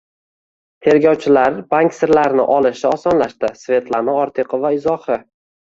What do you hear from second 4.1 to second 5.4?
Ortiqova izohi